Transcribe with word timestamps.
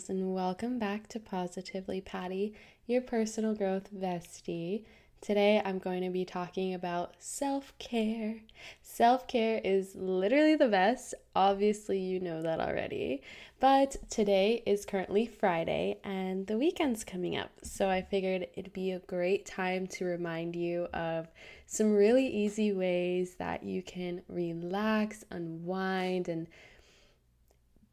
girls, 0.00 0.08
and 0.08 0.34
welcome 0.34 0.78
back 0.78 1.08
to 1.08 1.20
Positively 1.20 2.00
Patty, 2.00 2.54
your 2.86 3.02
personal 3.02 3.54
growth 3.54 3.92
bestie. 3.94 4.84
Today, 5.20 5.60
I'm 5.62 5.78
going 5.78 6.02
to 6.02 6.10
be 6.10 6.24
talking 6.24 6.72
about 6.72 7.14
self 7.18 7.76
care. 7.78 8.36
Self 8.82 9.26
care 9.28 9.60
is 9.62 9.94
literally 9.94 10.54
the 10.56 10.68
best. 10.68 11.14
Obviously, 11.34 11.98
you 11.98 12.18
know 12.20 12.40
that 12.40 12.60
already. 12.60 13.20
But 13.58 13.96
today 14.08 14.62
is 14.64 14.86
currently 14.86 15.26
Friday 15.26 15.98
and 16.02 16.46
the 16.46 16.56
weekend's 16.56 17.04
coming 17.04 17.36
up. 17.36 17.50
So 17.62 17.90
I 17.90 18.00
figured 18.00 18.46
it'd 18.54 18.72
be 18.72 18.92
a 18.92 19.00
great 19.00 19.44
time 19.44 19.86
to 19.88 20.06
remind 20.06 20.56
you 20.56 20.84
of 20.94 21.28
some 21.66 21.92
really 21.92 22.26
easy 22.26 22.72
ways 22.72 23.34
that 23.34 23.62
you 23.62 23.82
can 23.82 24.22
relax, 24.28 25.24
unwind, 25.30 26.28
and 26.28 26.46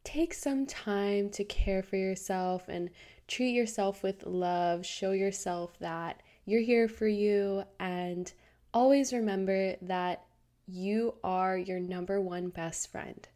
take 0.08 0.32
some 0.32 0.64
time 0.64 1.28
to 1.28 1.44
care 1.44 1.82
for 1.82 1.96
yourself 1.96 2.66
and 2.66 2.88
treat 3.26 3.50
yourself 3.50 4.02
with 4.02 4.24
love. 4.24 4.86
Show 4.86 5.12
yourself 5.12 5.78
that 5.80 6.22
you're 6.46 6.62
here 6.62 6.88
for 6.88 7.06
you, 7.06 7.62
and 7.78 8.32
always 8.72 9.12
remember 9.12 9.76
that 9.82 10.24
you 10.66 11.14
are 11.22 11.58
your 11.58 11.78
number 11.78 12.22
one 12.22 12.48
best 12.48 12.90
friend. 12.90 13.28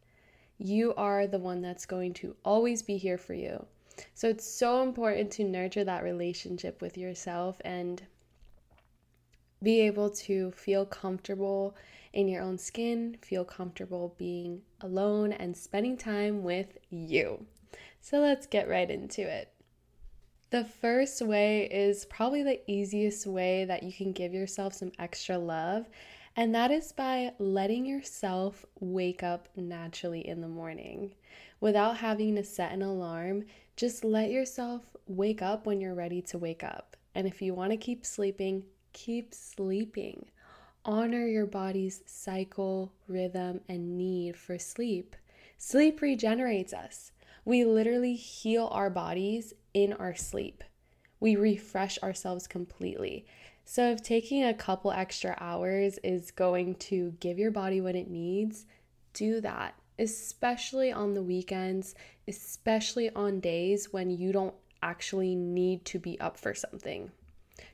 You 0.57 0.95
are 0.95 1.27
the 1.27 1.37
one 1.37 1.61
that's 1.61 1.85
going 1.85 2.15
to 2.15 2.35
always 2.43 2.81
be 2.81 2.97
here 2.97 3.19
for 3.19 3.35
you. 3.35 3.63
So 4.15 4.27
it's 4.27 4.47
so 4.47 4.81
important 4.81 5.29
to 5.33 5.43
nurture 5.43 5.83
that 5.83 6.03
relationship 6.03 6.81
with 6.81 6.97
yourself 6.97 7.61
and 7.63 8.01
be 9.61 9.81
able 9.81 10.09
to 10.09 10.49
feel 10.53 10.87
comfortable 10.87 11.75
in 12.13 12.27
your 12.27 12.41
own 12.41 12.57
skin, 12.57 13.17
feel 13.21 13.43
comfortable 13.43 14.15
being 14.17 14.61
alone 14.81 15.33
and 15.33 15.57
spending 15.57 15.97
time 15.97 16.43
with 16.43 16.77
you. 16.89 17.45
So 17.99 18.19
let's 18.19 18.47
get 18.47 18.69
right 18.69 18.89
into 18.89 19.21
it. 19.21 19.49
The 20.51 20.63
first 20.63 21.21
way 21.21 21.65
is 21.65 22.05
probably 22.05 22.43
the 22.43 22.61
easiest 22.69 23.25
way 23.25 23.65
that 23.65 23.81
you 23.81 23.91
can 23.91 24.11
give 24.11 24.33
yourself 24.33 24.73
some 24.73 24.91
extra 24.99 25.37
love, 25.37 25.87
and 26.35 26.53
that 26.53 26.69
is 26.69 26.91
by 26.91 27.33
letting 27.39 27.85
yourself 27.85 28.63
wake 28.79 29.23
up 29.23 29.49
naturally 29.55 30.27
in 30.27 30.41
the 30.41 30.47
morning. 30.47 31.15
Without 31.59 31.97
having 31.97 32.35
to 32.35 32.43
set 32.43 32.71
an 32.71 32.83
alarm, 32.83 33.45
just 33.75 34.03
let 34.03 34.29
yourself 34.29 34.81
wake 35.07 35.41
up 35.41 35.65
when 35.65 35.81
you're 35.81 35.95
ready 35.95 36.21
to 36.21 36.37
wake 36.37 36.63
up. 36.63 36.95
And 37.15 37.25
if 37.25 37.41
you 37.41 37.55
want 37.55 37.71
to 37.71 37.77
keep 37.77 38.05
sleeping, 38.05 38.63
keep 38.91 39.33
sleeping. 39.33 40.27
Honor 40.85 41.25
your 41.25 41.45
body's 41.45 42.01
cycle, 42.05 42.91
rhythm, 43.07 43.61
and 43.69 43.97
need 43.97 44.35
for 44.35 44.59
sleep. 44.59 45.15
Sleep 45.57 46.01
regenerates 46.01 46.73
us. 46.73 47.13
We 47.45 47.63
literally 47.63 48.15
heal 48.15 48.67
our 48.69 48.89
bodies 48.89 49.53
in 49.73 49.93
our 49.93 50.13
sleep. 50.13 50.61
We 51.21 51.37
refresh 51.37 51.97
ourselves 52.03 52.47
completely. 52.47 53.25
So, 53.63 53.91
if 53.91 54.03
taking 54.03 54.43
a 54.43 54.53
couple 54.53 54.91
extra 54.91 55.37
hours 55.39 55.99
is 56.03 56.31
going 56.31 56.75
to 56.75 57.13
give 57.21 57.39
your 57.39 57.51
body 57.51 57.79
what 57.79 57.95
it 57.95 58.09
needs, 58.09 58.65
do 59.13 59.39
that, 59.39 59.75
especially 59.97 60.91
on 60.91 61.13
the 61.13 61.23
weekends, 61.23 61.95
especially 62.27 63.09
on 63.11 63.39
days 63.39 63.93
when 63.93 64.09
you 64.09 64.33
don't 64.33 64.55
actually 64.81 65.33
need 65.33 65.85
to 65.85 65.99
be 65.99 66.19
up 66.19 66.37
for 66.37 66.53
something. 66.53 67.11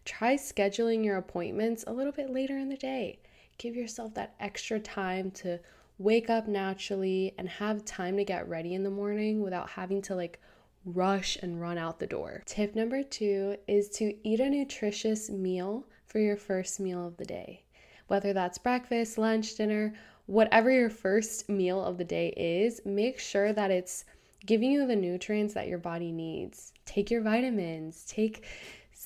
Try 0.06 0.36
scheduling 0.36 1.04
your 1.04 1.18
appointments 1.18 1.84
a 1.88 1.94
little 1.94 2.12
bit 2.12 2.30
later 2.30 2.58
in 2.58 2.70
the 2.70 2.78
day. 2.78 3.20
Give 3.58 3.76
yourself 3.76 4.14
that 4.14 4.36
extra 4.40 4.80
time 4.80 5.32
to 5.32 5.60
wake 5.98 6.30
up 6.30 6.48
naturally 6.48 7.34
and 7.38 7.50
have 7.50 7.84
time 7.86 8.16
to 8.18 8.24
get 8.24 8.48
ready 8.48 8.74
in 8.74 8.84
the 8.84 8.90
morning 8.90 9.42
without 9.42 9.70
having 9.70 10.02
to 10.04 10.16
like 10.16 10.40
rush 10.86 11.38
and 11.42 11.60
run 11.60 11.78
out 11.78 12.00
the 12.00 12.08
door. 12.08 12.42
Tip 12.46 12.74
number 12.76 13.04
two 13.04 13.58
is 13.68 13.90
to 13.90 14.16
eat 14.24 14.40
a 14.40 14.50
nutritious 14.50 15.30
meal 15.30 15.86
for 16.06 16.20
your 16.20 16.38
first 16.38 16.80
meal 16.80 17.06
of 17.06 17.18
the 17.18 17.26
day. 17.26 17.64
Whether 18.08 18.34
that's 18.34 18.58
breakfast, 18.58 19.18
lunch, 19.18 19.56
dinner, 19.56 19.94
whatever 20.26 20.72
your 20.72 20.90
first 20.90 21.50
meal 21.50 21.84
of 21.84 21.98
the 21.98 22.04
day 22.04 22.30
is, 22.38 22.82
make 22.86 23.20
sure 23.20 23.54
that 23.54 23.72
it's 23.72 24.06
giving 24.46 24.72
you 24.72 24.88
the 24.88 24.96
nutrients 24.96 25.54
that 25.54 25.68
your 25.68 25.78
body 25.78 26.12
needs. 26.12 26.74
Take 26.86 27.12
your 27.12 27.22
vitamins, 27.22 28.06
take 28.08 28.46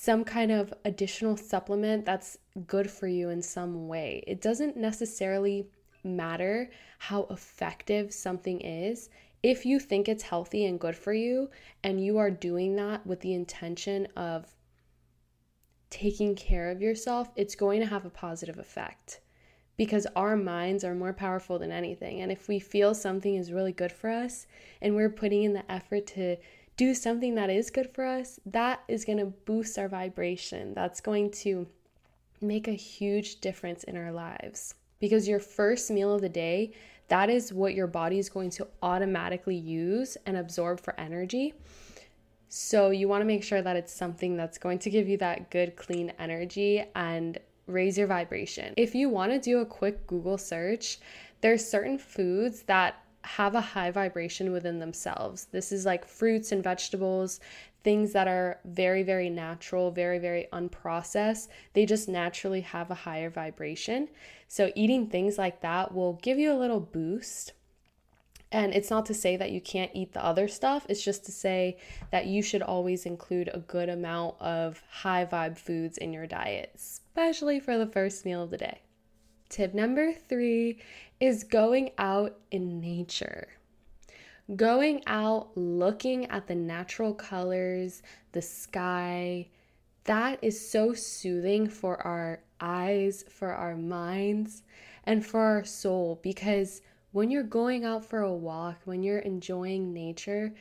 some 0.04 0.26
kind 0.26 0.52
of 0.52 0.74
additional 0.84 1.38
supplement 1.38 2.04
that's 2.04 2.38
good 2.68 2.92
for 2.92 3.08
you 3.08 3.30
in 3.30 3.42
some 3.42 3.88
way. 3.88 4.22
It 4.28 4.42
doesn't 4.42 4.76
necessarily 4.76 5.66
matter 6.04 6.70
how 7.00 7.26
effective 7.30 8.14
something 8.14 8.60
is. 8.60 9.10
If 9.44 9.66
you 9.66 9.80
think 9.80 10.10
it's 10.10 10.24
healthy 10.24 10.66
and 10.66 10.78
good 10.78 10.98
for 10.98 11.14
you, 11.14 11.50
and 11.86 12.04
you 12.04 12.18
are 12.18 12.30
doing 12.30 12.76
that 12.76 13.08
with 13.08 13.22
the 13.22 13.34
intention 13.34 14.10
of 14.18 14.54
taking 15.90 16.36
care 16.36 16.70
of 16.70 16.82
yourself, 16.82 17.32
it's 17.38 17.56
going 17.56 17.80
to 17.80 17.88
have 17.88 18.04
a 18.04 18.10
positive 18.10 18.60
effect 18.60 19.22
because 19.78 20.06
our 20.18 20.36
minds 20.36 20.84
are 20.84 20.94
more 20.94 21.14
powerful 21.14 21.58
than 21.58 21.72
anything. 21.72 22.20
And 22.20 22.30
if 22.30 22.50
we 22.50 22.60
feel 22.60 22.94
something 22.94 23.36
is 23.36 23.54
really 23.54 23.72
good 23.72 23.94
for 23.94 24.10
us 24.10 24.48
and 24.82 24.98
we're 24.98 25.10
putting 25.10 25.44
in 25.44 25.54
the 25.54 25.72
effort 25.72 26.08
to 26.08 26.36
do 26.78 26.94
something 26.94 27.36
that 27.36 27.50
is 27.50 27.70
good 27.70 27.90
for 27.94 28.06
us, 28.06 28.40
that 28.46 28.82
is 28.88 29.06
going 29.06 29.20
to 29.20 29.26
boost 29.26 29.78
our 29.78 29.88
vibration. 29.88 30.74
That's 30.74 31.02
going 31.02 31.32
to 31.32 31.68
make 32.42 32.68
a 32.68 32.74
huge 32.74 33.40
difference 33.42 33.84
in 33.84 33.96
our 33.96 34.12
lives. 34.12 34.76
Because 35.00 35.28
your 35.28 35.40
first 35.40 35.92
meal 35.92 36.14
of 36.14 36.22
the 36.22 36.30
day, 36.30 36.74
that 37.10 37.30
is 37.30 37.54
what 37.54 37.74
your 37.74 37.88
body 37.88 38.18
is 38.18 38.30
going 38.30 38.50
to 38.52 38.68
automatically 38.82 39.56
use 39.56 40.18
and 40.26 40.38
absorb 40.38 40.80
for 40.80 41.00
energy. 41.00 41.54
So 42.50 42.92
you 42.92 43.08
want 43.08 43.22
to 43.22 43.26
make 43.26 43.44
sure 43.44 43.62
that 43.62 43.76
it's 43.76 43.94
something 43.94 44.38
that's 44.38 44.58
going 44.58 44.80
to 44.80 44.90
give 44.90 45.08
you 45.08 45.18
that 45.18 45.50
good, 45.50 45.76
clean 45.76 46.14
energy 46.20 46.84
and 46.96 47.38
raise 47.68 47.98
your 47.98 48.08
vibration. 48.08 48.74
If 48.78 48.94
you 48.94 49.10
want 49.10 49.32
to 49.32 49.40
do 49.40 49.60
a 49.60 49.66
quick 49.66 50.06
Google 50.08 50.38
search, 50.38 51.00
there's 51.42 51.68
certain 51.68 51.98
foods 51.98 52.62
that 52.64 53.03
have 53.24 53.56
a 53.56 53.62
high 53.62 53.92
vibration 53.92 54.52
within 54.52 54.80
themselves. 54.80 55.46
This 55.52 55.72
is 55.72 55.86
like 55.86 56.06
fruits 56.06 56.52
and 56.52 56.64
vegetables, 56.64 57.40
things 57.84 58.14
that 58.14 58.28
are 58.28 58.60
very, 58.66 59.04
very 59.04 59.30
natural, 59.30 59.92
very, 59.92 60.20
very 60.20 60.48
unprocessed. 60.54 61.48
They 61.74 61.86
just 61.86 62.08
naturally 62.08 62.62
have 62.62 62.92
a 62.92 62.96
higher 62.96 63.30
vibration. 63.30 64.10
So, 64.48 64.72
eating 64.76 65.08
things 65.08 65.38
like 65.38 65.62
that 65.62 65.94
will 65.94 66.14
give 66.22 66.40
you 66.40 66.52
a 66.52 66.58
little 66.58 66.80
boost. 66.80 67.54
And 68.52 68.72
it's 68.72 68.92
not 68.92 69.08
to 69.08 69.16
say 69.16 69.36
that 69.36 69.50
you 69.50 69.60
can't 69.60 69.90
eat 69.96 70.14
the 70.14 70.24
other 70.24 70.48
stuff, 70.48 70.86
it's 70.88 71.04
just 71.04 71.26
to 71.26 71.32
say 71.32 71.78
that 72.12 72.28
you 72.28 72.44
should 72.44 72.62
always 72.62 73.08
include 73.08 73.50
a 73.52 73.60
good 73.60 73.90
amount 73.90 74.36
of 74.40 74.84
high 74.92 75.26
vibe 75.26 75.58
foods 75.58 75.98
in 75.98 76.14
your 76.14 76.28
diet, 76.28 76.72
especially 76.76 77.60
for 77.60 77.80
the 77.80 77.88
first 77.88 78.26
meal 78.26 78.44
of 78.44 78.52
the 78.52 78.58
day. 78.58 78.83
Tip 79.54 79.76
number 79.76 80.14
three 80.14 80.80
is 81.20 81.44
going 81.44 81.92
out 82.00 82.40
in 82.50 82.80
nature. 82.82 83.50
Going 84.56 85.04
out 85.06 85.56
looking 85.56 86.26
at 86.32 86.48
the 86.48 86.56
natural 86.56 87.14
colors, 87.14 88.02
the 88.32 88.42
sky, 88.42 89.50
that 90.06 90.40
is 90.42 90.72
so 90.72 90.96
soothing 90.96 91.70
for 91.70 92.02
our 92.02 92.40
eyes, 92.60 93.26
for 93.30 93.54
our 93.54 93.76
minds, 93.76 94.64
and 95.04 95.24
for 95.24 95.42
our 95.42 95.64
soul 95.64 96.20
because 96.24 96.82
when 97.12 97.30
you're 97.30 97.44
going 97.44 97.86
out 97.86 98.04
for 98.04 98.22
a 98.22 98.34
walk, 98.34 98.78
when 98.86 99.04
you're 99.04 99.20
enjoying 99.20 99.94
nature, 99.94 100.52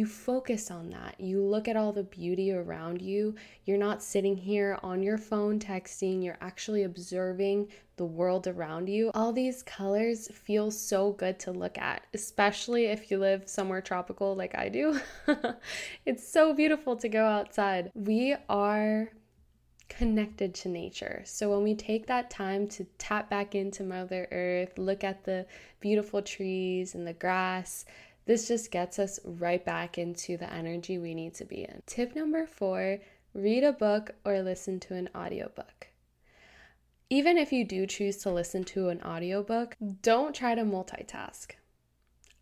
you 0.00 0.06
focus 0.06 0.70
on 0.70 0.88
that. 0.88 1.14
You 1.18 1.42
look 1.42 1.68
at 1.68 1.76
all 1.76 1.92
the 1.92 2.04
beauty 2.04 2.52
around 2.52 3.02
you. 3.02 3.34
You're 3.66 3.76
not 3.76 4.02
sitting 4.02 4.34
here 4.34 4.78
on 4.82 5.02
your 5.02 5.18
phone 5.18 5.58
texting, 5.58 6.24
you're 6.24 6.38
actually 6.40 6.84
observing 6.84 7.68
the 7.98 8.06
world 8.06 8.46
around 8.46 8.88
you. 8.88 9.10
All 9.12 9.30
these 9.30 9.62
colors 9.62 10.26
feel 10.28 10.70
so 10.70 11.12
good 11.12 11.38
to 11.40 11.52
look 11.52 11.76
at, 11.76 12.06
especially 12.14 12.86
if 12.86 13.10
you 13.10 13.18
live 13.18 13.46
somewhere 13.46 13.82
tropical 13.82 14.34
like 14.34 14.54
I 14.54 14.70
do. 14.70 14.98
it's 16.06 16.26
so 16.26 16.54
beautiful 16.54 16.96
to 16.96 17.08
go 17.10 17.26
outside. 17.26 17.90
We 17.94 18.34
are 18.48 19.10
connected 19.90 20.54
to 20.54 20.70
nature. 20.70 21.20
So 21.26 21.50
when 21.50 21.62
we 21.62 21.74
take 21.74 22.06
that 22.06 22.30
time 22.30 22.68
to 22.68 22.84
tap 22.96 23.28
back 23.28 23.54
into 23.54 23.82
Mother 23.82 24.28
Earth, 24.32 24.78
look 24.78 25.04
at 25.04 25.24
the 25.24 25.44
beautiful 25.80 26.22
trees 26.22 26.94
and 26.94 27.06
the 27.06 27.12
grass, 27.12 27.84
this 28.26 28.48
just 28.48 28.70
gets 28.70 28.98
us 28.98 29.18
right 29.24 29.64
back 29.64 29.98
into 29.98 30.36
the 30.36 30.52
energy 30.52 30.98
we 30.98 31.14
need 31.14 31.34
to 31.34 31.44
be 31.44 31.62
in. 31.62 31.82
Tip 31.86 32.14
number 32.14 32.46
four 32.46 32.98
read 33.34 33.64
a 33.64 33.72
book 33.72 34.10
or 34.24 34.40
listen 34.42 34.80
to 34.80 34.94
an 34.94 35.08
audiobook. 35.14 35.88
Even 37.08 37.36
if 37.36 37.52
you 37.52 37.64
do 37.64 37.86
choose 37.86 38.18
to 38.18 38.30
listen 38.30 38.62
to 38.64 38.88
an 38.88 39.02
audiobook, 39.02 39.76
don't 40.02 40.34
try 40.34 40.54
to 40.54 40.62
multitask. 40.62 41.52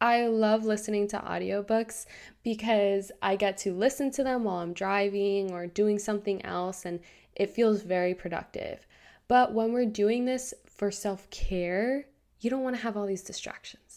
I 0.00 0.26
love 0.26 0.64
listening 0.64 1.08
to 1.08 1.18
audiobooks 1.18 2.06
because 2.44 3.10
I 3.20 3.36
get 3.36 3.56
to 3.58 3.72
listen 3.72 4.10
to 4.12 4.22
them 4.22 4.44
while 4.44 4.58
I'm 4.58 4.72
driving 4.72 5.50
or 5.52 5.66
doing 5.66 5.98
something 5.98 6.44
else, 6.44 6.84
and 6.84 7.00
it 7.34 7.50
feels 7.50 7.82
very 7.82 8.14
productive. 8.14 8.86
But 9.26 9.52
when 9.54 9.72
we're 9.72 9.86
doing 9.86 10.24
this 10.24 10.54
for 10.66 10.90
self 10.90 11.28
care, 11.30 12.06
you 12.40 12.50
don't 12.50 12.62
want 12.62 12.76
to 12.76 12.82
have 12.82 12.96
all 12.96 13.06
these 13.06 13.24
distractions. 13.24 13.87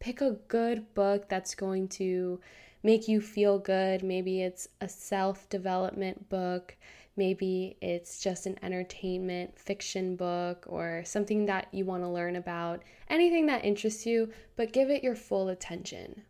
Pick 0.00 0.20
a 0.20 0.36
good 0.48 0.94
book 0.94 1.28
that's 1.28 1.54
going 1.54 1.88
to 1.88 2.40
make 2.82 3.08
you 3.08 3.20
feel 3.20 3.58
good. 3.58 4.02
Maybe 4.02 4.42
it's 4.42 4.68
a 4.80 4.88
self 4.88 5.48
development 5.48 6.28
book. 6.28 6.76
Maybe 7.16 7.76
it's 7.80 8.20
just 8.20 8.46
an 8.46 8.58
entertainment 8.62 9.58
fiction 9.58 10.14
book 10.14 10.64
or 10.68 11.02
something 11.04 11.46
that 11.46 11.66
you 11.72 11.84
want 11.84 12.04
to 12.04 12.08
learn 12.08 12.36
about. 12.36 12.82
Anything 13.10 13.46
that 13.46 13.64
interests 13.64 14.06
you, 14.06 14.30
but 14.54 14.72
give 14.72 14.88
it 14.88 15.02
your 15.02 15.16
full 15.16 15.48
attention. 15.48 16.22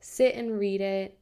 Sit 0.00 0.34
and 0.34 0.58
read 0.58 0.80
it. 0.80 1.16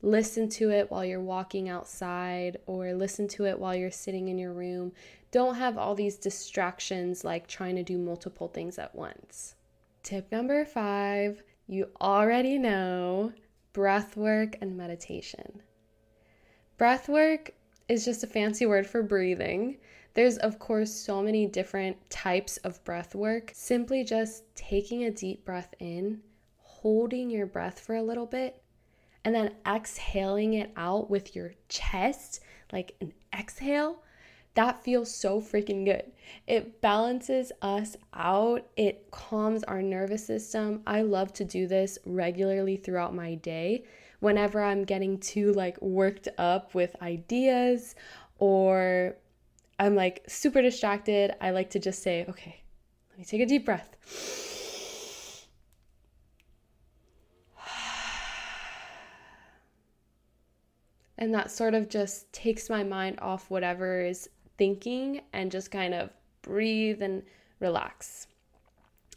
Listen 0.00 0.48
to 0.48 0.70
it 0.70 0.90
while 0.90 1.04
you're 1.04 1.20
walking 1.20 1.68
outside 1.68 2.56
or 2.66 2.94
listen 2.94 3.28
to 3.28 3.44
it 3.44 3.58
while 3.58 3.74
you're 3.74 3.90
sitting 3.90 4.28
in 4.28 4.38
your 4.38 4.52
room. 4.54 4.92
Don't 5.30 5.56
have 5.56 5.76
all 5.76 5.94
these 5.94 6.16
distractions 6.16 7.24
like 7.24 7.46
trying 7.46 7.76
to 7.76 7.82
do 7.82 7.98
multiple 7.98 8.48
things 8.48 8.78
at 8.78 8.94
once. 8.94 9.54
Tip 10.02 10.32
number 10.32 10.64
five 10.64 11.42
you 11.68 11.88
already 12.00 12.58
know 12.58 13.32
breath 13.72 14.16
work 14.16 14.56
and 14.60 14.76
meditation. 14.76 15.62
Breath 16.76 17.08
work 17.08 17.52
is 17.88 18.04
just 18.04 18.24
a 18.24 18.26
fancy 18.26 18.66
word 18.66 18.86
for 18.86 19.02
breathing. 19.02 19.78
There's, 20.14 20.38
of 20.38 20.58
course, 20.58 20.92
so 20.92 21.22
many 21.22 21.46
different 21.46 21.96
types 22.10 22.56
of 22.58 22.82
breath 22.84 23.14
work. 23.14 23.52
Simply 23.54 24.02
just 24.02 24.42
taking 24.56 25.04
a 25.04 25.10
deep 25.10 25.44
breath 25.44 25.72
in, 25.78 26.20
holding 26.58 27.30
your 27.30 27.46
breath 27.46 27.78
for 27.78 27.94
a 27.94 28.02
little 28.02 28.26
bit, 28.26 28.62
and 29.24 29.34
then 29.34 29.54
exhaling 29.66 30.54
it 30.54 30.72
out 30.76 31.10
with 31.10 31.36
your 31.36 31.52
chest, 31.68 32.40
like 32.72 32.96
an 33.00 33.12
exhale 33.32 34.02
that 34.54 34.84
feels 34.84 35.12
so 35.12 35.40
freaking 35.40 35.84
good. 35.84 36.12
It 36.46 36.80
balances 36.80 37.52
us 37.62 37.96
out, 38.12 38.66
it 38.76 39.10
calms 39.10 39.64
our 39.64 39.80
nervous 39.80 40.26
system. 40.26 40.82
I 40.86 41.02
love 41.02 41.32
to 41.34 41.44
do 41.44 41.66
this 41.66 41.98
regularly 42.04 42.76
throughout 42.76 43.14
my 43.14 43.36
day. 43.36 43.84
Whenever 44.20 44.62
I'm 44.62 44.84
getting 44.84 45.18
too 45.18 45.52
like 45.52 45.80
worked 45.80 46.28
up 46.38 46.74
with 46.74 46.94
ideas 47.00 47.94
or 48.38 49.16
I'm 49.78 49.94
like 49.94 50.22
super 50.28 50.60
distracted, 50.60 51.32
I 51.40 51.50
like 51.50 51.70
to 51.70 51.78
just 51.78 52.02
say, 52.02 52.26
okay, 52.28 52.62
let 53.10 53.18
me 53.18 53.24
take 53.24 53.40
a 53.40 53.46
deep 53.46 53.64
breath. 53.64 53.96
And 61.18 61.32
that 61.34 61.52
sort 61.52 61.74
of 61.74 61.88
just 61.88 62.32
takes 62.32 62.68
my 62.68 62.82
mind 62.82 63.20
off 63.20 63.48
whatever 63.48 64.00
is 64.00 64.28
thinking 64.58 65.22
and 65.32 65.50
just 65.50 65.70
kind 65.70 65.94
of 65.94 66.10
breathe 66.42 67.02
and 67.02 67.22
relax. 67.60 68.26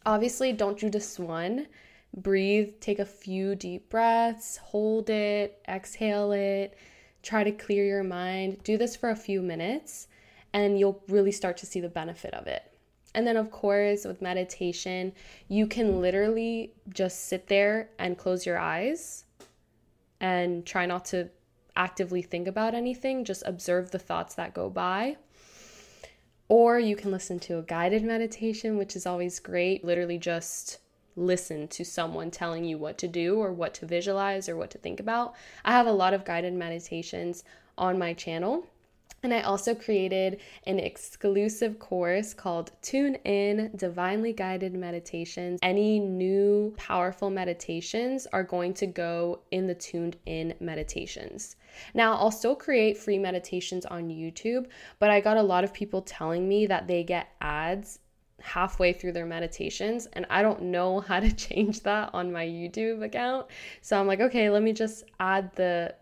Obviously, 0.05 0.53
don't 0.53 0.79
do 0.79 0.89
this 0.89 1.17
one. 1.17 1.67
Breathe, 2.15 2.73
take 2.79 2.99
a 2.99 3.05
few 3.05 3.55
deep 3.55 3.89
breaths, 3.89 4.57
hold 4.57 5.09
it, 5.09 5.61
exhale 5.67 6.31
it, 6.31 6.77
try 7.23 7.43
to 7.43 7.51
clear 7.51 7.83
your 7.83 8.03
mind. 8.03 8.63
Do 8.63 8.77
this 8.77 8.95
for 8.95 9.09
a 9.09 9.15
few 9.15 9.41
minutes, 9.41 10.07
and 10.53 10.79
you'll 10.79 11.03
really 11.09 11.31
start 11.31 11.57
to 11.57 11.65
see 11.65 11.81
the 11.81 11.89
benefit 11.89 12.33
of 12.33 12.47
it. 12.47 12.71
And 13.15 13.25
then, 13.25 13.37
of 13.37 13.49
course, 13.49 14.05
with 14.05 14.21
meditation, 14.21 15.13
you 15.47 15.67
can 15.67 16.01
literally 16.01 16.73
just 16.89 17.25
sit 17.25 17.47
there 17.47 17.89
and 17.97 18.17
close 18.17 18.45
your 18.45 18.57
eyes 18.57 19.25
and 20.19 20.65
try 20.65 20.85
not 20.85 21.05
to 21.05 21.29
actively 21.75 22.21
think 22.21 22.47
about 22.47 22.73
anything, 22.73 23.25
just 23.25 23.43
observe 23.45 23.91
the 23.91 23.99
thoughts 23.99 24.35
that 24.35 24.53
go 24.53 24.69
by. 24.69 25.17
Or 26.47 26.79
you 26.79 26.95
can 26.95 27.11
listen 27.11 27.39
to 27.41 27.57
a 27.57 27.63
guided 27.63 28.03
meditation, 28.03 28.77
which 28.77 28.95
is 28.95 29.05
always 29.05 29.39
great. 29.39 29.83
Literally 29.83 30.17
just 30.17 30.79
listen 31.15 31.67
to 31.69 31.83
someone 31.83 32.29
telling 32.29 32.65
you 32.65 32.77
what 32.77 32.97
to 32.99 33.07
do 33.07 33.39
or 33.39 33.51
what 33.51 33.73
to 33.75 33.85
visualize 33.85 34.49
or 34.49 34.55
what 34.55 34.69
to 34.71 34.77
think 34.77 34.99
about. 34.99 35.33
I 35.63 35.71
have 35.71 35.87
a 35.87 35.91
lot 35.91 36.13
of 36.13 36.25
guided 36.25 36.53
meditations 36.53 37.43
on 37.77 37.97
my 37.97 38.13
channel. 38.13 38.67
And 39.23 39.33
I 39.33 39.41
also 39.41 39.73
created 39.73 40.39
an 40.67 40.77
exclusive 40.77 41.79
course 41.79 42.31
called 42.35 42.71
Tuned 42.83 43.17
In 43.23 43.71
Divinely 43.75 44.33
Guided 44.33 44.75
Meditations. 44.75 45.59
Any 45.63 45.99
new 45.99 46.75
powerful 46.77 47.31
meditations 47.31 48.27
are 48.31 48.43
going 48.43 48.75
to 48.75 48.85
go 48.85 49.39
in 49.49 49.65
the 49.65 49.73
Tuned 49.73 50.17
In 50.27 50.53
meditations. 50.59 51.55
Now, 51.93 52.15
I'll 52.15 52.31
still 52.31 52.55
create 52.55 52.97
free 52.97 53.17
meditations 53.17 53.85
on 53.85 54.09
YouTube, 54.09 54.67
but 54.99 55.09
I 55.09 55.21
got 55.21 55.37
a 55.37 55.43
lot 55.43 55.63
of 55.63 55.73
people 55.73 56.01
telling 56.01 56.47
me 56.47 56.65
that 56.67 56.87
they 56.87 57.03
get 57.03 57.29
ads 57.41 57.99
halfway 58.41 58.93
through 58.93 59.13
their 59.13 59.25
meditations 59.25 60.07
and 60.13 60.25
I 60.29 60.41
don't 60.41 60.63
know 60.63 60.99
how 61.07 61.19
to 61.19 61.31
change 61.33 61.81
that 61.81 62.11
on 62.13 62.31
my 62.31 62.45
YouTube 62.45 63.03
account. 63.03 63.47
So 63.81 63.99
I'm 63.99 64.07
like, 64.07 64.21
okay, 64.21 64.49
let 64.49 64.63
me 64.63 64.73
just 64.73 65.03
add 65.19 65.53
the 65.55 65.95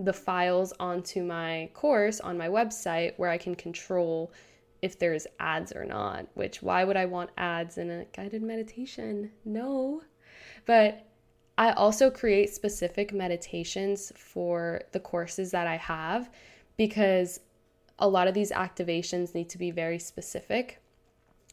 the 0.00 0.12
files 0.12 0.72
onto 0.78 1.24
my 1.24 1.68
course 1.74 2.20
on 2.20 2.38
my 2.38 2.46
website 2.46 3.14
where 3.16 3.30
I 3.30 3.36
can 3.36 3.56
control 3.56 4.32
if 4.80 4.96
there's 4.96 5.26
ads 5.40 5.72
or 5.72 5.84
not, 5.84 6.26
which 6.34 6.62
why 6.62 6.84
would 6.84 6.96
I 6.96 7.06
want 7.06 7.30
ads 7.36 7.78
in 7.78 7.90
a 7.90 8.04
guided 8.16 8.42
meditation? 8.42 9.32
No. 9.44 10.02
But 10.66 11.07
I 11.58 11.72
also 11.72 12.08
create 12.08 12.54
specific 12.54 13.12
meditations 13.12 14.12
for 14.14 14.82
the 14.92 15.00
courses 15.00 15.50
that 15.50 15.66
I 15.66 15.76
have 15.76 16.30
because 16.76 17.40
a 17.98 18.08
lot 18.08 18.28
of 18.28 18.34
these 18.34 18.52
activations 18.52 19.34
need 19.34 19.48
to 19.48 19.58
be 19.58 19.72
very 19.72 19.98
specific. 19.98 20.80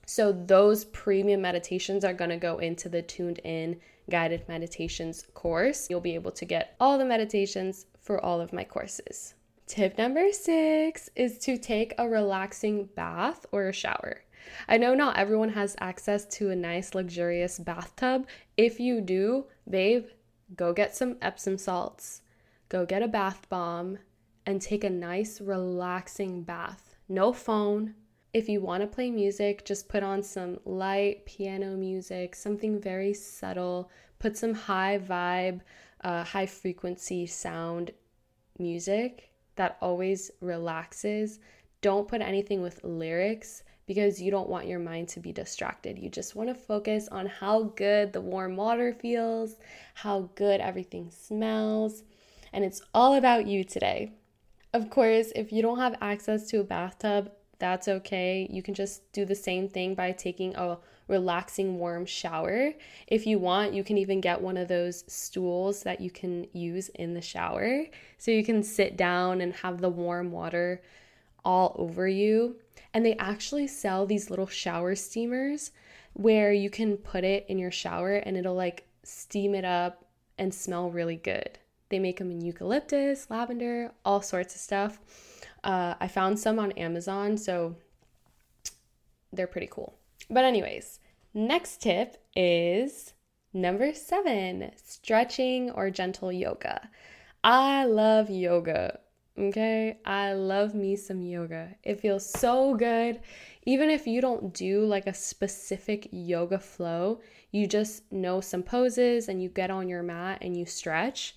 So, 0.06 0.32
those 0.32 0.86
premium 0.86 1.42
meditations 1.42 2.06
are 2.06 2.14
going 2.14 2.30
to 2.30 2.38
go 2.38 2.60
into 2.60 2.88
the 2.88 3.02
tuned 3.02 3.40
in 3.44 3.80
guided 4.08 4.48
meditations 4.48 5.26
course. 5.34 5.90
You'll 5.90 6.02
be 6.02 6.14
able 6.14 6.32
to 6.34 6.46
get 6.46 6.76
all 6.80 7.00
the 7.00 7.06
meditations 7.06 7.88
for 8.00 8.24
all 8.24 8.40
of 8.40 8.54
my 8.54 8.64
courses. 8.64 9.34
Tip 9.66 9.98
number 9.98 10.32
six 10.32 11.10
is 11.16 11.40
to 11.40 11.58
take 11.58 11.96
a 11.98 12.08
relaxing 12.08 12.90
bath 12.96 13.48
or 13.52 13.70
a 13.70 13.74
shower. 13.74 14.22
I 14.68 14.78
know 14.78 14.94
not 14.94 15.18
everyone 15.18 15.50
has 15.50 15.76
access 15.80 16.26
to 16.38 16.50
a 16.50 16.56
nice, 16.56 16.96
luxurious 16.96 17.60
bathtub. 17.60 18.28
If 18.58 18.80
you 18.80 19.02
do, 19.02 19.46
babe, 19.70 20.08
go 20.56 20.74
get 20.74 20.96
some 20.96 21.18
Epsom 21.22 21.58
salts, 21.58 22.22
go 22.70 22.86
get 22.86 23.04
a 23.04 23.08
bath 23.08 23.48
bomb, 23.50 23.98
and 24.46 24.62
take 24.62 24.84
a 24.84 24.90
nice, 24.90 25.42
relaxing 25.42 26.44
bath. 26.44 26.96
No 27.10 27.34
phone. 27.34 27.96
If 28.34 28.50
you 28.50 28.62
want 28.62 28.82
to 28.82 28.88
play 28.88 29.10
music, 29.10 29.66
just 29.66 29.88
put 29.88 30.04
on 30.04 30.22
some 30.22 30.60
light 30.66 31.26
piano 31.26 31.76
music, 31.76 32.36
something 32.36 32.80
very 32.80 33.14
subtle. 33.14 33.90
Put 34.20 34.38
some 34.38 34.54
high 34.54 35.00
vibe 35.00 35.62
uh, 36.06 36.24
high 36.24 36.46
frequency 36.46 37.26
sound 37.26 37.92
music 38.60 39.32
that 39.56 39.78
always 39.82 40.32
relaxes. 40.40 41.40
Don't 41.82 42.08
put 42.08 42.22
anything 42.22 42.62
with 42.62 42.84
lyrics 42.84 43.64
because 43.88 44.22
you 44.22 44.32
don't 44.32 44.50
want 44.50 44.68
your 44.68 44.80
mind 44.80 45.08
to 45.10 45.20
be 45.20 45.32
distracted. 45.32 46.00
You 46.00 46.10
just 46.10 46.36
want 46.36 46.50
to 46.50 46.56
focus 46.56 47.08
on 47.12 47.28
how 47.28 47.64
good 47.76 48.14
the 48.14 48.22
warm 48.22 48.56
water 48.56 48.94
feels, 48.94 49.56
how 49.94 50.30
good 50.36 50.60
everything 50.60 51.12
smells, 51.12 52.04
and 52.52 52.64
it's 52.64 52.82
all 52.94 53.16
about 53.16 53.48
you 53.48 53.64
today. 53.64 54.14
Of 54.74 54.90
course, 54.90 55.32
if 55.36 55.52
you 55.52 55.62
don't 55.62 55.80
have 55.80 55.96
access 56.02 56.48
to 56.48 56.60
a 56.60 56.64
bathtub, 56.64 57.32
that's 57.60 57.88
okay. 57.88 58.48
You 58.50 58.62
can 58.62 58.74
just 58.74 59.12
do 59.14 59.26
the 59.26 59.36
same 59.36 59.70
thing 59.70 59.96
by 59.96 60.12
taking 60.12 60.56
a 60.56 60.78
relaxing 61.08 61.78
warm 61.78 62.06
shower. 62.06 62.74
If 63.08 63.26
you 63.26 63.40
want, 63.40 63.74
you 63.74 63.84
can 63.84 63.98
even 63.98 64.20
get 64.22 64.42
one 64.42 64.58
of 64.58 64.68
those 64.68 65.04
stools 65.08 65.84
that 65.84 66.02
you 66.02 66.10
can 66.10 66.48
use 66.52 66.90
in 66.90 67.14
the 67.14 67.22
shower. 67.22 67.86
So 68.18 68.32
you 68.32 68.44
can 68.44 68.64
sit 68.64 68.98
down 68.98 69.42
and 69.42 69.54
have 69.54 69.80
the 69.80 69.90
warm 69.90 70.32
water 70.32 70.82
all 71.44 71.76
over 71.78 72.08
you. 72.08 72.58
And 72.96 73.06
they 73.06 73.16
actually 73.18 73.68
sell 73.68 74.06
these 74.06 74.30
little 74.30 74.48
shower 74.48 74.96
steamers 74.96 75.72
where 76.14 76.54
you 76.54 76.70
can 76.70 76.96
put 76.96 77.26
it 77.26 77.46
in 77.50 77.60
your 77.60 77.70
shower 77.70 78.16
and 78.16 78.38
it'll 78.38 78.56
like 78.56 78.88
steam 79.04 79.54
it 79.54 79.66
up 79.66 80.06
and 80.38 80.54
smell 80.54 80.90
really 80.90 81.18
good. 81.18 81.60
They 81.90 82.00
make 82.00 82.20
them 82.20 82.32
in 82.32 82.40
eucalyptus, 82.40 83.30
lavender, 83.30 83.92
all 84.06 84.22
sorts 84.22 84.56
of 84.56 84.62
stuff. 84.62 85.00
Uh, 85.62 85.96
I 86.00 86.08
found 86.08 86.40
some 86.40 86.58
on 86.58 86.72
Amazon, 86.72 87.38
so 87.38 87.76
they're 89.34 89.46
pretty 89.46 89.68
cool. 89.70 89.98
But, 90.30 90.46
anyways, 90.46 91.00
next 91.34 91.82
tip 91.82 92.16
is 92.34 93.14
number 93.54 93.94
seven 93.94 94.72
stretching 94.82 95.70
or 95.70 95.90
gentle 95.90 96.32
yoga. 96.32 96.90
I 97.44 97.84
love 97.84 98.30
yoga. 98.30 99.00
Okay, 99.38 99.98
I 100.06 100.34
love 100.34 100.74
me 100.74 100.96
some 100.96 101.22
yoga. 101.22 101.76
It 101.84 102.00
feels 102.00 102.28
so 102.28 102.74
good. 102.74 103.20
Even 103.66 103.90
if 103.90 104.08
you 104.08 104.22
don't 104.22 104.54
do 104.54 104.86
like 104.86 105.08
a 105.08 105.14
specific 105.14 106.08
yoga 106.12 106.60
flow, 106.60 107.20
you 107.52 107.68
just 107.68 108.10
know 108.12 108.40
some 108.40 108.64
poses 108.64 109.28
and 109.28 109.44
you 109.44 109.50
get 109.50 109.70
on 109.72 109.90
your 109.90 110.04
mat 110.04 110.38
and 110.42 110.56
you 110.56 110.66
stretch. 110.66 111.36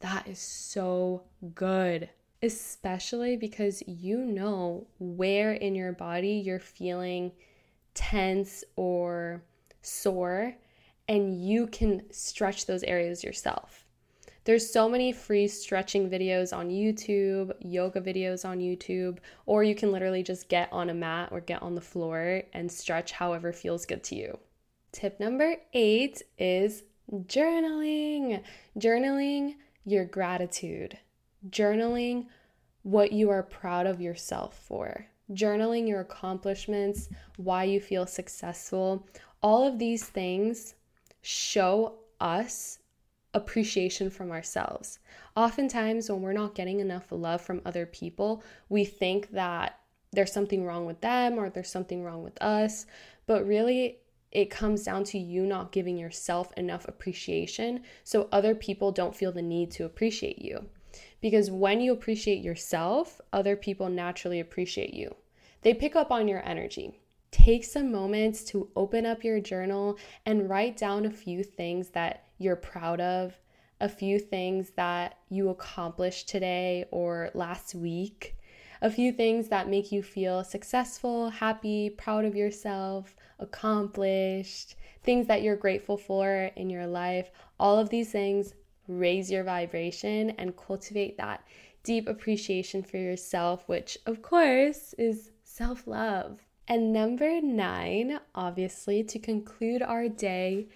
That 0.00 0.26
is 0.26 0.40
so 0.40 1.22
good 1.54 2.10
especially 2.42 3.36
because 3.36 3.82
you 3.86 4.18
know 4.18 4.86
where 4.98 5.52
in 5.52 5.74
your 5.74 5.92
body 5.92 6.32
you're 6.44 6.60
feeling 6.60 7.32
tense 7.94 8.62
or 8.76 9.42
sore, 9.82 10.54
and 11.08 11.40
you 11.40 11.66
can 11.66 12.02
stretch 12.12 12.66
those 12.66 12.82
areas 12.82 13.24
yourself. 13.24 13.85
There's 14.46 14.70
so 14.70 14.88
many 14.88 15.10
free 15.10 15.48
stretching 15.48 16.08
videos 16.08 16.56
on 16.56 16.68
YouTube, 16.68 17.52
yoga 17.58 18.00
videos 18.00 18.48
on 18.48 18.60
YouTube, 18.60 19.18
or 19.44 19.64
you 19.64 19.74
can 19.74 19.90
literally 19.90 20.22
just 20.22 20.48
get 20.48 20.72
on 20.72 20.88
a 20.88 20.94
mat 20.94 21.30
or 21.32 21.40
get 21.40 21.62
on 21.62 21.74
the 21.74 21.80
floor 21.80 22.44
and 22.52 22.70
stretch 22.70 23.10
however 23.10 23.52
feels 23.52 23.84
good 23.84 24.04
to 24.04 24.14
you. 24.14 24.38
Tip 24.92 25.18
number 25.18 25.56
eight 25.72 26.22
is 26.38 26.84
journaling. 27.12 28.40
Journaling 28.78 29.56
your 29.84 30.04
gratitude. 30.04 30.96
Journaling 31.50 32.26
what 32.84 33.10
you 33.10 33.30
are 33.30 33.42
proud 33.42 33.88
of 33.88 34.00
yourself 34.00 34.56
for. 34.64 35.08
Journaling 35.32 35.88
your 35.88 36.02
accomplishments, 36.02 37.08
why 37.36 37.64
you 37.64 37.80
feel 37.80 38.06
successful. 38.06 39.08
All 39.42 39.66
of 39.66 39.80
these 39.80 40.04
things 40.04 40.76
show 41.22 41.94
us 42.20 42.78
appreciation 43.36 44.08
from 44.08 44.32
ourselves. 44.32 44.98
Oftentimes, 45.36 46.10
when 46.10 46.22
we're 46.22 46.32
not 46.32 46.54
getting 46.54 46.80
enough 46.80 47.12
love 47.12 47.42
from 47.42 47.60
other 47.66 47.84
people, 47.84 48.42
we 48.70 48.84
think 48.84 49.30
that 49.32 49.78
there's 50.12 50.32
something 50.32 50.64
wrong 50.64 50.86
with 50.86 51.00
them 51.02 51.38
or 51.38 51.50
there's 51.50 51.70
something 51.70 52.02
wrong 52.02 52.24
with 52.24 52.40
us. 52.42 52.86
But 53.26 53.46
really, 53.46 53.98
it 54.32 54.50
comes 54.50 54.84
down 54.84 55.04
to 55.04 55.18
you 55.18 55.42
not 55.42 55.70
giving 55.70 55.98
yourself 55.98 56.50
enough 56.56 56.88
appreciation 56.88 57.82
so 58.04 58.28
other 58.32 58.54
people 58.54 58.90
don't 58.90 59.14
feel 59.14 59.32
the 59.32 59.42
need 59.42 59.70
to 59.72 59.84
appreciate 59.84 60.40
you. 60.40 60.66
Because 61.20 61.50
when 61.50 61.80
you 61.80 61.92
appreciate 61.92 62.42
yourself, 62.42 63.20
other 63.32 63.54
people 63.54 63.90
naturally 63.90 64.40
appreciate 64.40 64.94
you. 64.94 65.14
They 65.60 65.74
pick 65.74 65.94
up 65.94 66.10
on 66.10 66.26
your 66.26 66.42
energy. 66.46 66.98
Take 67.30 67.64
some 67.64 67.92
moments 67.92 68.44
to 68.44 68.70
open 68.76 69.04
up 69.04 69.24
your 69.24 69.40
journal 69.40 69.98
and 70.24 70.48
write 70.48 70.76
down 70.76 71.06
a 71.06 71.10
few 71.10 71.42
things 71.42 71.90
that 71.90 72.24
you're 72.38 72.56
proud 72.56 73.00
of, 73.00 73.34
a 73.80 73.88
few 73.88 74.18
things 74.18 74.70
that 74.76 75.18
you 75.28 75.48
accomplished 75.48 76.28
today 76.28 76.86
or 76.90 77.30
last 77.34 77.74
week, 77.74 78.36
a 78.82 78.90
few 78.90 79.12
things 79.12 79.48
that 79.48 79.68
make 79.68 79.90
you 79.90 80.02
feel 80.02 80.44
successful, 80.44 81.30
happy, 81.30 81.90
proud 81.90 82.24
of 82.24 82.36
yourself, 82.36 83.16
accomplished, 83.38 84.76
things 85.02 85.26
that 85.26 85.42
you're 85.42 85.56
grateful 85.56 85.96
for 85.96 86.50
in 86.56 86.70
your 86.70 86.86
life. 86.86 87.30
All 87.58 87.78
of 87.78 87.90
these 87.90 88.12
things 88.12 88.54
raise 88.88 89.30
your 89.30 89.44
vibration 89.44 90.30
and 90.30 90.56
cultivate 90.56 91.16
that 91.18 91.44
deep 91.82 92.08
appreciation 92.08 92.82
for 92.82 92.96
yourself, 92.98 93.68
which 93.68 93.96
of 94.06 94.22
course 94.22 94.94
is 94.98 95.30
self 95.44 95.86
love. 95.86 96.45
And 96.68 96.92
number 96.92 97.40
nine, 97.40 98.18
obviously, 98.34 99.04
to 99.04 99.18
conclude 99.18 99.82
our 99.82 100.08
day, 100.08 100.66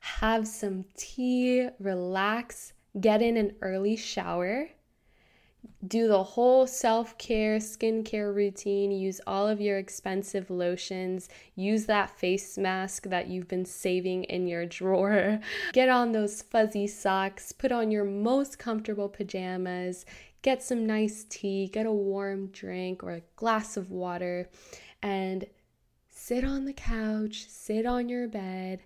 have 0.00 0.46
some 0.46 0.84
tea, 0.96 1.68
relax, 1.80 2.72
get 3.00 3.20
in 3.20 3.36
an 3.36 3.56
early 3.60 3.96
shower, 3.96 4.68
do 5.86 6.08
the 6.08 6.22
whole 6.22 6.66
self 6.66 7.16
care, 7.18 7.58
skincare 7.58 8.34
routine, 8.34 8.90
use 8.90 9.20
all 9.26 9.48
of 9.48 9.60
your 9.60 9.78
expensive 9.78 10.50
lotions, 10.50 11.28
use 11.54 11.86
that 11.86 12.10
face 12.10 12.56
mask 12.56 13.04
that 13.04 13.28
you've 13.28 13.48
been 13.48 13.64
saving 13.64 14.24
in 14.24 14.46
your 14.46 14.66
drawer, 14.66 15.40
get 15.72 15.88
on 15.88 16.12
those 16.12 16.42
fuzzy 16.42 16.86
socks, 16.86 17.52
put 17.52 17.72
on 17.72 17.90
your 17.90 18.04
most 18.04 18.58
comfortable 18.58 19.08
pajamas, 19.08 20.04
get 20.42 20.62
some 20.62 20.86
nice 20.86 21.24
tea, 21.28 21.68
get 21.68 21.86
a 21.86 21.92
warm 21.92 22.48
drink 22.48 23.02
or 23.02 23.12
a 23.12 23.22
glass 23.36 23.76
of 23.76 23.90
water, 23.90 24.48
and 25.02 25.46
sit 26.10 26.44
on 26.44 26.64
the 26.64 26.72
couch, 26.72 27.46
sit 27.48 27.86
on 27.86 28.08
your 28.08 28.28
bed, 28.28 28.80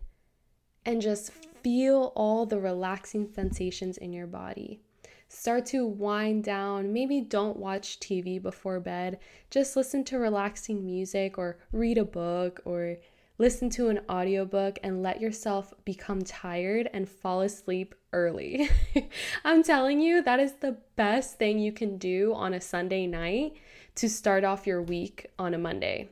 and 0.84 1.00
just 1.00 1.32
feel 1.32 2.12
all 2.14 2.46
the 2.46 2.58
relaxing 2.58 3.28
sensations 3.34 3.96
in 3.99 4.12
your 4.12 4.26
body. 4.26 4.80
Start 5.28 5.66
to 5.66 5.87
wind 5.87 6.44
down. 6.44 6.92
Maybe 6.92 7.20
don't 7.20 7.56
watch 7.56 7.99
TV 7.99 8.40
before 8.40 8.78
bed. 8.78 9.18
Just 9.50 9.75
listen 9.75 10.04
to 10.04 10.18
relaxing 10.18 10.84
music 10.84 11.38
or 11.38 11.58
read 11.73 11.99
a 11.99 12.04
book 12.04 12.61
or 12.64 12.99
listen 13.38 13.68
to 13.70 13.88
an 13.88 14.00
audiobook 14.08 14.78
and 14.82 15.02
let 15.02 15.20
yourself 15.20 15.72
become 15.84 16.22
tired 16.22 16.88
and 16.92 17.08
fall 17.08 17.40
asleep 17.40 17.94
early. 18.12 18.70
I'm 19.44 19.62
telling 19.62 20.00
you, 20.00 20.22
that 20.22 20.40
is 20.40 20.54
the 20.54 20.76
best 20.96 21.38
thing 21.38 21.58
you 21.58 21.72
can 21.72 21.98
do 21.98 22.32
on 22.34 22.54
a 22.54 22.60
Sunday 22.60 23.06
night 23.06 23.54
to 23.96 24.08
start 24.08 24.44
off 24.44 24.66
your 24.66 24.82
week 24.82 25.26
on 25.38 25.54
a 25.54 25.58
Monday. 25.58 26.08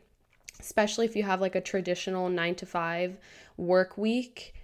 Especially 0.58 1.06
if 1.06 1.16
you 1.16 1.22
have 1.22 1.40
like 1.40 1.54
a 1.54 1.60
traditional 1.60 2.28
9 2.28 2.54
to 2.56 2.66
5 2.66 3.16
work 3.56 3.96
week 3.96 4.54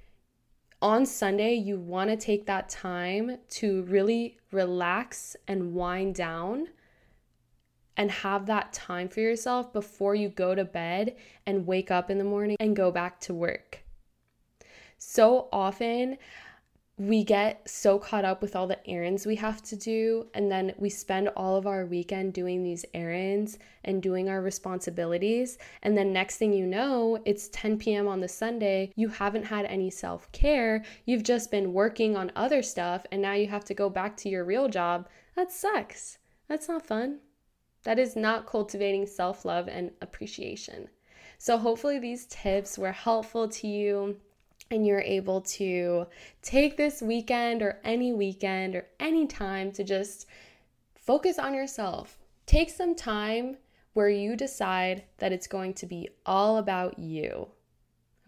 on 0.81 1.05
Sunday, 1.07 1.55
you 1.55 1.79
want 1.79 2.11
to 2.11 2.17
take 2.17 2.47
that 2.47 2.69
time 2.69 3.39
to 3.49 3.83
really 3.83 4.39
relax 4.53 5.37
and 5.49 5.75
wind 5.75 6.15
down 6.15 6.69
and 7.99 8.11
have 8.11 8.47
that 8.47 8.73
time 8.73 9.09
for 9.09 9.21
yourself 9.21 9.73
before 9.73 10.15
you 10.15 10.29
go 10.29 10.55
to 10.55 10.65
bed 10.65 11.17
and 11.45 11.67
wake 11.67 11.91
up 11.91 12.11
in 12.11 12.17
the 12.17 12.25
morning 12.25 12.57
and 12.61 12.77
go 12.77 12.91
back 12.91 13.21
to 13.21 13.35
work. 13.35 13.83
So 14.97 15.49
often, 15.53 16.17
we 16.97 17.23
get 17.23 17.69
so 17.69 17.97
caught 17.99 18.25
up 18.25 18.43
with 18.43 18.57
all 18.57 18.67
the 18.67 18.89
errands 18.89 19.25
we 19.25 19.37
have 19.37 19.63
to 19.63 19.77
do, 19.77 20.27
and 20.35 20.51
then 20.51 20.75
we 20.79 20.91
spend 20.91 21.29
all 21.37 21.55
of 21.57 21.67
our 21.67 21.87
weekend 21.87 22.35
doing 22.35 22.65
these 22.65 22.85
errands 22.93 23.59
and 23.85 24.03
doing 24.03 24.29
our 24.29 24.43
responsibilities. 24.43 25.59
And 25.83 25.97
then, 25.97 26.13
next 26.13 26.39
thing 26.39 26.53
you 26.53 26.67
know, 26.67 27.21
it's 27.25 27.49
10 27.53 27.79
p.m. 27.79 28.09
on 28.09 28.21
the 28.21 28.29
Sunday. 28.29 28.93
You 28.97 29.09
haven't 29.09 29.45
had 29.45 29.65
any 29.67 29.91
self 29.91 30.31
care. 30.33 30.85
You've 31.05 31.23
just 31.23 31.53
been 31.53 31.73
working 31.73 32.17
on 32.17 32.33
other 32.35 32.63
stuff, 32.63 33.07
and 33.13 33.23
now 33.23 33.35
you 33.35 33.47
have 33.47 33.65
to 33.67 33.75
go 33.75 33.89
back 33.89 34.17
to 34.19 34.29
your 34.29 34.45
real 34.45 34.69
job. 34.69 35.09
That 35.37 35.53
sucks. 35.53 36.19
That's 36.49 36.69
not 36.69 36.85
fun. 36.85 37.21
That 37.85 37.99
is 37.99 38.17
not 38.17 38.47
cultivating 38.47 39.07
self 39.07 39.45
love 39.45 39.69
and 39.69 39.91
appreciation. 40.03 40.89
So, 41.39 41.57
hopefully, 41.57 41.99
these 41.99 42.27
tips 42.27 42.79
were 42.79 42.93
helpful 42.93 43.49
to 43.49 43.67
you 43.67 44.17
and 44.71 44.87
you're 44.87 45.01
able 45.01 45.41
to 45.41 46.07
take 46.43 46.77
this 46.77 47.01
weekend 47.01 47.63
or 47.63 47.81
any 47.85 48.13
weekend 48.13 48.75
or 48.75 48.87
any 49.01 49.27
time 49.27 49.73
to 49.73 49.85
just 49.85 50.27
focus 50.95 51.39
on 51.39 51.55
yourself. 51.55 52.19
Take 52.47 52.71
some 52.71 52.95
time 52.95 53.57
where 53.95 54.11
you 54.11 54.37
decide 54.37 55.05
that 55.19 55.33
it's 55.33 55.47
going 55.47 55.75
to 55.75 55.87
be 55.87 56.09
all 56.27 56.59
about 56.59 56.99
you. 56.99 57.49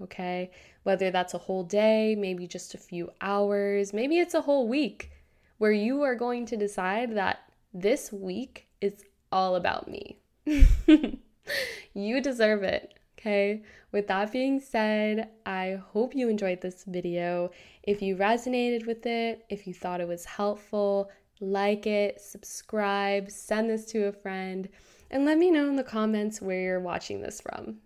Okay? 0.01 0.51
Whether 0.85 1.11
that's 1.11 1.35
a 1.35 1.39
whole 1.39 1.65
day, 1.65 2.17
maybe 2.17 2.47
just 2.47 2.75
a 2.75 2.79
few 2.79 3.11
hours, 3.21 3.93
maybe 3.93 4.19
it's 4.19 4.35
a 4.35 4.41
whole 4.41 4.67
week 4.67 5.11
where 5.59 5.73
you 5.73 6.03
are 6.03 6.15
going 6.15 6.47
to 6.47 6.57
decide 6.57 7.15
that 7.17 7.41
this 7.75 8.11
week 8.11 8.67
is 8.81 9.05
all 9.33 9.57
about 9.57 9.89
me. 9.89 10.19
you 11.95 12.21
deserve 12.21 12.63
it. 12.63 12.95
Okay, 13.19 13.63
with 13.93 14.07
that 14.07 14.33
being 14.33 14.61
said, 14.61 15.29
I 15.45 15.79
hope 15.93 16.15
you 16.15 16.29
enjoyed 16.29 16.63
this 16.63 16.85
video. 16.85 17.51
If 17.83 18.01
you 18.01 18.17
resonated 18.17 18.87
with 18.87 19.05
it, 19.05 19.45
if 19.51 19.67
you 19.67 19.75
thought 19.75 20.01
it 20.01 20.09
was 20.09 20.25
helpful, 20.25 21.11
like 21.41 21.87
it, 21.87 22.21
subscribe, 22.21 23.31
send 23.31 23.69
this 23.69 23.85
to 23.87 24.07
a 24.07 24.13
friend, 24.13 24.69
and 25.11 25.27
let 25.27 25.37
me 25.37 25.51
know 25.51 25.69
in 25.69 25.77
the 25.77 25.85
comments 25.85 26.41
where 26.41 26.61
you're 26.61 26.81
watching 26.81 27.21
this 27.21 27.43
from. 27.43 27.79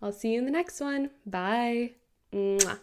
I'll 0.00 0.12
see 0.12 0.32
you 0.32 0.38
in 0.38 0.46
the 0.46 0.50
next 0.50 0.80
one. 0.80 1.10
Bye. 1.26 1.92
Mwah. 2.32 2.78